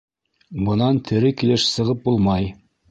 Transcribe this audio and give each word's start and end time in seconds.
Бынан 0.69 1.03
тере 1.11 1.33
килеш 1.43 1.71
сығып 1.77 2.05
булмай! 2.09 2.55